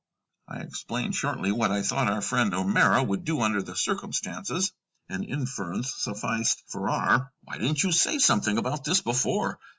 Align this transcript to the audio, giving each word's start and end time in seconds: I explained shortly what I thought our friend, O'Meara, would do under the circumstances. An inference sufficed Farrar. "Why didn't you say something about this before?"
I 0.47 0.61
explained 0.61 1.13
shortly 1.13 1.51
what 1.51 1.69
I 1.69 1.83
thought 1.83 2.07
our 2.09 2.23
friend, 2.23 2.55
O'Meara, 2.55 3.03
would 3.03 3.23
do 3.23 3.39
under 3.41 3.61
the 3.61 3.75
circumstances. 3.75 4.73
An 5.09 5.23
inference 5.23 5.93
sufficed 5.95 6.63
Farrar. 6.69 7.31
"Why 7.43 7.59
didn't 7.59 7.83
you 7.83 7.91
say 7.91 8.17
something 8.17 8.57
about 8.57 8.83
this 8.83 9.01
before?" 9.01 9.59